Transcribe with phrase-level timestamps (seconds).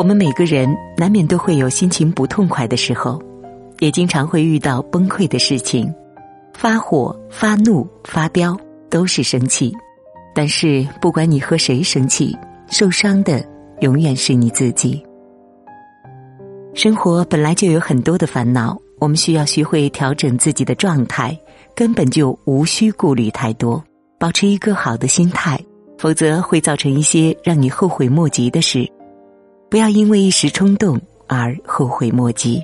[0.00, 3.20] 我们每个人难免都会有心情不痛快的时候，
[3.80, 5.94] 也经常会遇到崩溃的事情，
[6.54, 8.58] 发火、发怒、发飙
[8.88, 9.76] 都是生气。
[10.34, 12.34] 但是，不管你和谁生气，
[12.66, 13.44] 受伤的
[13.80, 15.04] 永远是你自己。
[16.72, 21.38] 生活本来就有很多的烦恼，我们需要学会调整自己的状态，
[21.74, 23.84] 根本就无需顾虑太多，
[24.18, 25.62] 保持一个好的心态，
[25.98, 28.90] 否则会造成一些让你后悔莫及的事。
[29.70, 32.60] 不要因为一时冲动而后悔莫及。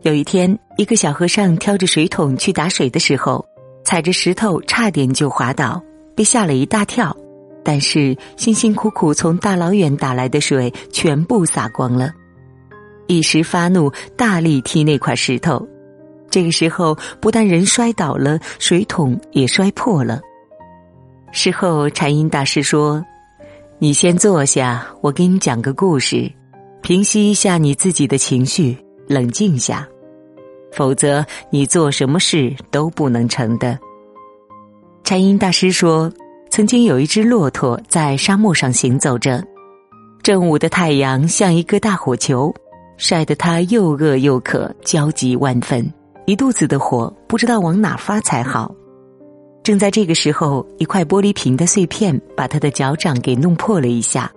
[0.00, 3.44] 有一天，一个小和尚挑着水桶去打水的时候，
[3.84, 5.80] 踩着石头差点就滑倒，
[6.16, 7.14] 被吓了一大跳。
[7.62, 12.10] 但是辛辛苦苦从大老远打来的水全部洒光了，
[13.06, 15.64] 一时发怒，大力踢那块石头。
[16.30, 20.20] 这个时候，不但人摔倒了，水桶也摔破了。
[21.30, 23.04] 事后，禅音大师说
[23.82, 26.30] ：“你先坐下，我给你讲个故事，
[26.82, 29.84] 平息一下你自己的情绪，冷静下，
[30.70, 33.76] 否则你做什么事都不能成的。”
[35.02, 36.08] 禅音大师说。
[36.48, 39.42] 曾经有一只骆驼在沙漠上行走着，
[40.22, 42.54] 正午的太阳像一个大火球，
[42.98, 45.90] 晒得它又饿又渴，焦急万分，
[46.26, 48.72] 一肚子的火，不知道往哪发才好。
[49.62, 54.30] 正在这个时候，一块玻璃瓶的碎片把他的脚掌给弄破了一下，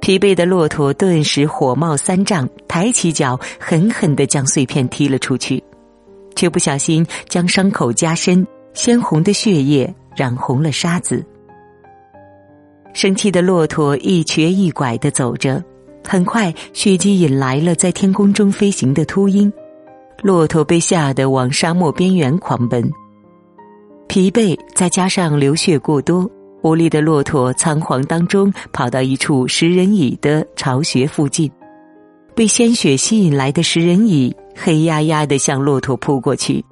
[0.00, 5.62] 疲惫的骆驼顿时火冒三丈，抬起脚狠狠地将碎片踢了出去，
[6.36, 11.24] 却不小心将伤口加深，鲜红的血液染红了沙子。
[12.92, 15.60] 生气的骆驼一瘸一拐的走着，
[16.06, 19.52] 很快血迹引来了在天空中飞行的秃鹰，
[20.22, 22.88] 骆驼被吓得往沙漠边缘狂奔。
[24.12, 26.30] 疲惫再加上流血过多，
[26.62, 31.50] 无力的骆驼仓皇当中跑到一处食人蚁的巢穴附近，
[32.36, 36.62] 被鲜血吸引来的食人蚁黑压压的向骆驼扑过去，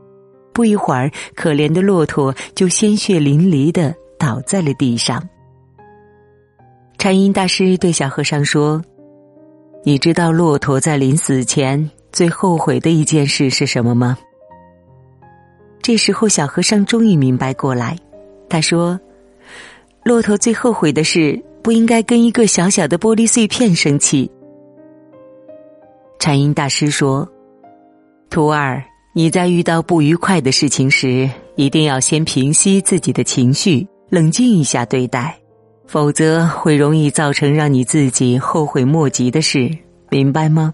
[0.53, 5.27] 不一会儿，可怜的骆驼就鲜血淋漓的倒在了地上。
[6.99, 8.83] 禅音大师对小和尚说
[9.83, 14.19] ：“你知道骆驼在临死前最后悔的一件事是什么吗？”
[15.83, 17.97] 这时候，小和尚终于明白过来。
[18.49, 18.99] 他说
[20.05, 24.31] ：“骆驼最后悔的是不应该跟一个小小的玻璃碎片生气。”
[26.19, 27.27] 禅音大师说
[28.29, 35.37] ：“徒儿，你在遇到不愉快的事情时，一定要先平息自己的情绪，冷静一下对待。”
[35.87, 39.69] 否则会容易造成让你自己后悔莫及的事，
[40.09, 40.73] 明白吗？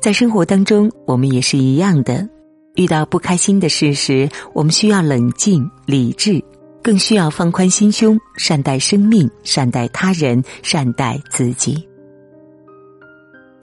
[0.00, 2.26] 在生活当中，我们也是一样的。
[2.76, 6.42] 遇到不开心的事时，我们需要冷静理智，
[6.82, 11.86] 更需要放宽心胸，善待生命，善待他人，善待自己。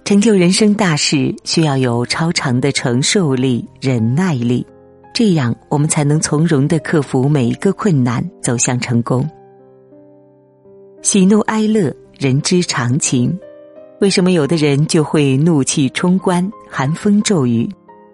[0.03, 4.65] 成就人生大事，需要有超长的承受力、忍耐力。
[5.13, 9.27] 这样，我们才能从容的克服每一个困难，走向成功。
[11.01, 13.37] 喜怒哀乐，人之常情。
[13.99, 17.67] 为什么有的人就会怒气冲冠、寒风骤雨，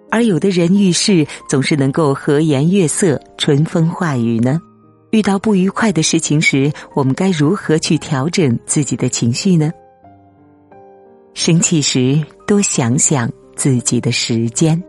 [0.10, 4.62] 而有的人遇事总是能够和颜悦色、春风化雨呢？
[5.12, 9.72] 遇到不愉快的事情时，我们该如何去调整自己的情绪呢？
[11.34, 14.82] 生气时，多想想自己的时间。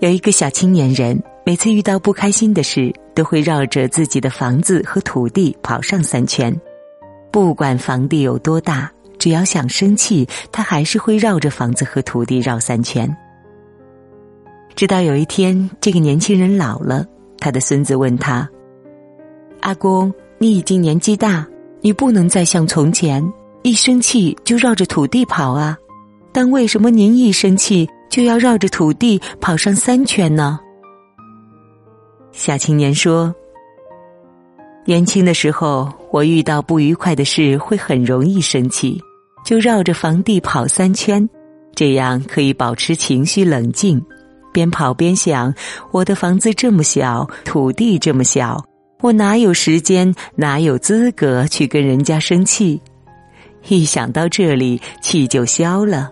[0.00, 6.54] 有一个小青年人，每次遇到不开心的事，都会绕着自己的房子和土地跑上三圈。
[7.32, 8.92] 不管房地有多大，
[9.24, 13.10] 只要想生气，他还是会绕着房子和土地绕三圈。
[14.76, 17.06] 直到有一天，这个年轻人老了，
[17.38, 18.46] 他的孙子问他
[19.64, 21.46] ：“阿公，你已经年纪大，
[21.80, 23.26] 你不能再像从前
[23.62, 25.74] 一生气就绕着土地跑啊？
[26.30, 30.60] 但为什么您一生气？”就要绕着土地跑上三圈呢。
[32.30, 33.34] 小青年说
[34.84, 39.02] ：“年轻的时候，我遇到不愉快的事会很容易生气，
[39.44, 41.28] 就绕着房地跑三圈，
[41.74, 44.02] 这样可以保持情绪冷静。
[44.52, 45.52] 边跑边想：
[45.92, 48.64] 我的房子这么小，土地这么小，
[49.00, 52.80] 我哪有时间，哪有资格去跟人家生气？
[53.68, 56.10] 一想到这里，气就消了。”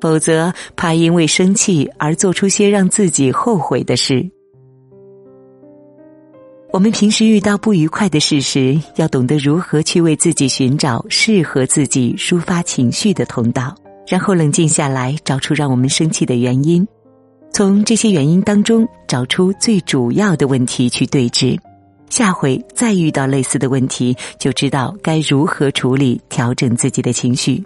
[0.00, 4.26] 否则，怕因为生气而做出些让自己后悔的事。
[6.72, 13.74] 我们平时遇到不愉快的事时，要懂得如何去为自己寻找适合自己抒发情绪的通道，
[14.06, 16.86] 然后冷静下来，找出让我们生气的原因，
[17.52, 21.58] 从这些原因当中找出最主要的问题去对峙，
[22.08, 27.60] 下回再遇到类似的问题，就知道该如何处理、调整自己的情绪，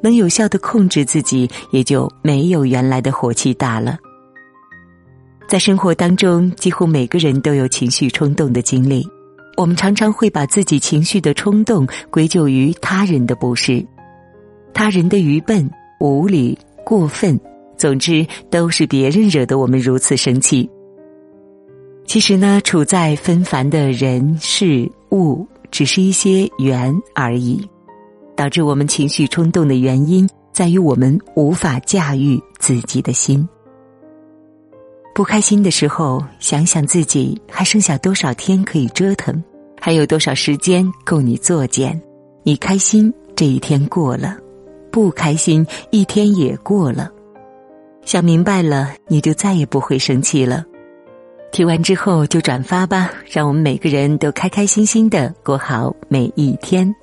[0.00, 3.98] 能有效的控制自己，也就没有原来的火气大了。
[5.48, 9.06] 在生活当中，几乎每个人都有情绪冲动的经历，
[9.56, 13.84] 我们常常会把自己情绪的冲动归咎于他人的不是，
[14.74, 15.70] 他人的愚笨、
[16.00, 17.38] 无理、过分，
[17.76, 20.68] 总之都是别人惹得我们如此生气。
[22.06, 27.64] 其实呢，处在纷繁的人事物，只是一些缘而已。
[28.34, 33.48] 导致我们情绪冲动的原因，在于我们无法驾驭自己的心。
[35.16, 39.42] 不开心的时候，想想自己还剩下多少天可以折腾，
[39.80, 41.98] 还有多少时间够你作践。
[42.42, 44.36] 你开心这一天过了，
[44.92, 47.10] 不开心一天也过了。
[48.04, 50.62] 想明白了，你就再也不会生气了。
[51.50, 56.94] 听完之后就转发吧，让我们每个人都开开心心的过好每一天。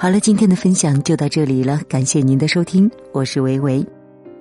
[0.00, 3.86] 好了，今天的分享就到这里了，感谢您的收听，我是维维。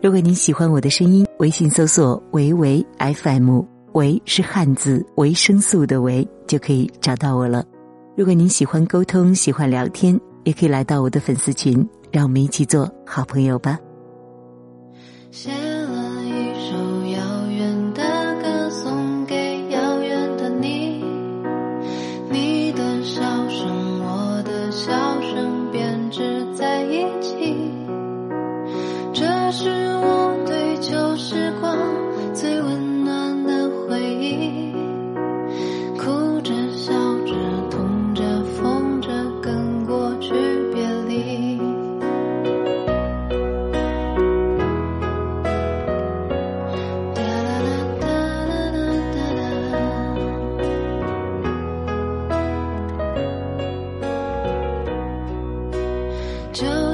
[0.01, 3.59] 如果您喜欢我的声音，微信搜索“维维 FM”，
[3.91, 7.65] 维是汉字维生素的维，就可以找到我了。
[8.15, 13.77] 如果您喜欢沟通，喜欢聊天，也可以来到我的粉丝群，让我们一起做好朋友吧。
[15.33, 15.68] share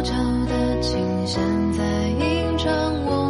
[0.06, 0.13] 旧
[0.46, 1.42] 的琴弦
[1.74, 2.69] 在吟唱
[3.07, 3.25] 我